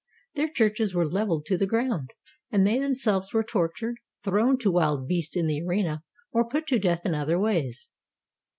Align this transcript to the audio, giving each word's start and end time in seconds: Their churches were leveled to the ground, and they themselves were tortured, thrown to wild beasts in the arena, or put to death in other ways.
Their 0.33 0.49
churches 0.49 0.95
were 0.95 1.05
leveled 1.05 1.45
to 1.45 1.59
the 1.59 1.67
ground, 1.67 2.09
and 2.51 2.65
they 2.65 2.79
themselves 2.79 3.33
were 3.35 3.43
tortured, 3.43 3.97
thrown 4.23 4.57
to 4.57 4.71
wild 4.71 5.07
beasts 5.07 5.35
in 5.37 5.45
the 5.45 5.61
arena, 5.61 6.01
or 6.31 6.49
put 6.49 6.65
to 6.69 6.79
death 6.79 7.05
in 7.05 7.13
other 7.13 7.39
ways. 7.39 7.91